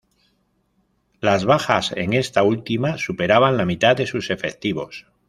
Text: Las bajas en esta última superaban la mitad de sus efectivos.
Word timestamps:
Las 1.19 1.45
bajas 1.45 1.91
en 1.95 2.13
esta 2.13 2.41
última 2.41 2.97
superaban 2.97 3.55
la 3.55 3.67
mitad 3.67 3.95
de 3.95 4.07
sus 4.07 4.31
efectivos. 4.31 5.05